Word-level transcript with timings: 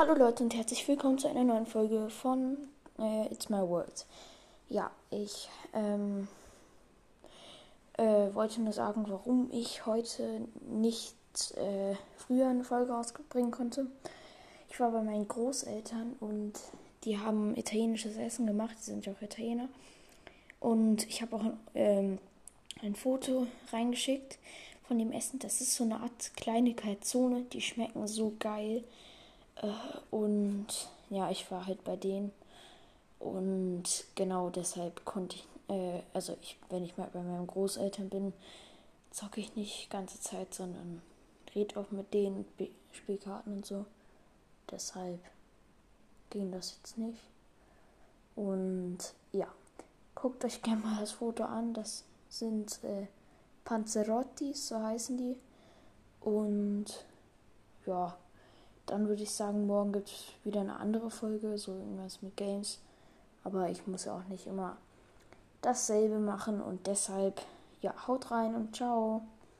Hallo 0.00 0.14
Leute 0.14 0.42
und 0.42 0.54
herzlich 0.54 0.88
willkommen 0.88 1.18
zu 1.18 1.28
einer 1.28 1.44
neuen 1.44 1.66
Folge 1.66 2.08
von 2.08 2.56
äh, 2.98 3.26
It's 3.26 3.50
My 3.50 3.58
World. 3.58 4.06
Ja, 4.70 4.90
ich 5.10 5.50
ähm, 5.74 6.26
äh, 7.98 8.32
wollte 8.32 8.62
nur 8.62 8.72
sagen, 8.72 9.04
warum 9.08 9.50
ich 9.52 9.84
heute 9.84 10.40
nicht 10.70 11.14
äh, 11.58 11.96
früher 12.16 12.48
eine 12.48 12.64
Folge 12.64 12.92
rausbringen 12.92 13.50
konnte. 13.50 13.88
Ich 14.70 14.80
war 14.80 14.90
bei 14.90 15.02
meinen 15.02 15.28
Großeltern 15.28 16.16
und 16.18 16.54
die 17.04 17.18
haben 17.18 17.54
italienisches 17.54 18.16
Essen 18.16 18.46
gemacht, 18.46 18.76
die 18.80 18.84
sind 18.84 19.04
ja 19.04 19.12
auch 19.12 19.20
Italiener. 19.20 19.68
Und 20.60 21.06
ich 21.08 21.20
habe 21.20 21.36
auch 21.36 21.44
ähm, 21.74 22.16
ein 22.80 22.94
Foto 22.94 23.48
reingeschickt 23.70 24.38
von 24.88 24.98
dem 24.98 25.12
Essen. 25.12 25.40
Das 25.40 25.60
ist 25.60 25.74
so 25.74 25.84
eine 25.84 26.00
Art 26.00 26.34
Kleinigkeitszone, 26.36 27.42
die 27.52 27.60
schmecken 27.60 28.08
so 28.08 28.32
geil. 28.38 28.82
Äh, 29.60 29.72
und 30.10 30.66
ja, 31.10 31.30
ich 31.30 31.50
war 31.50 31.66
halt 31.66 31.84
bei 31.84 31.96
denen. 31.96 32.32
Und 33.18 33.84
genau 34.14 34.50
deshalb 34.50 35.04
konnte 35.04 35.36
ich, 35.36 35.46
äh, 35.68 36.00
also 36.14 36.36
ich, 36.40 36.58
wenn 36.70 36.84
ich 36.84 36.96
mal 36.96 37.10
bei 37.12 37.22
meinen 37.22 37.46
Großeltern 37.46 38.08
bin, 38.08 38.32
zocke 39.10 39.40
ich 39.40 39.56
nicht 39.56 39.90
ganze 39.90 40.20
Zeit, 40.20 40.54
sondern 40.54 41.02
red 41.54 41.76
auch 41.76 41.90
mit 41.90 42.14
denen, 42.14 42.44
Spielkarten 42.92 43.56
und 43.56 43.66
so. 43.66 43.84
Deshalb 44.70 45.20
ging 46.30 46.50
das 46.50 46.76
jetzt 46.76 46.96
nicht. 46.96 47.20
Und 48.36 48.98
ja, 49.32 49.48
guckt 50.14 50.44
euch 50.44 50.62
gerne 50.62 50.82
mal 50.82 51.00
das 51.00 51.12
Foto 51.12 51.44
an. 51.44 51.74
Das 51.74 52.04
sind 52.28 52.82
äh, 52.84 53.06
Panzerotti, 53.64 54.54
so 54.54 54.80
heißen 54.80 55.16
die. 55.16 55.36
Und 56.20 56.86
ja, 57.86 58.16
dann 58.90 59.08
würde 59.08 59.22
ich 59.22 59.30
sagen, 59.30 59.66
morgen 59.66 59.92
gibt 59.92 60.08
es 60.08 60.24
wieder 60.44 60.60
eine 60.60 60.76
andere 60.76 61.10
Folge, 61.10 61.56
so 61.56 61.72
irgendwas 61.72 62.22
mit 62.22 62.36
Games. 62.36 62.80
Aber 63.44 63.68
ich 63.68 63.86
muss 63.86 64.04
ja 64.04 64.16
auch 64.16 64.24
nicht 64.24 64.46
immer 64.46 64.76
dasselbe 65.62 66.18
machen 66.18 66.60
und 66.60 66.86
deshalb, 66.86 67.40
ja, 67.82 67.94
haut 68.08 68.30
rein 68.30 68.54
und 68.54 68.74
ciao. 68.74 69.22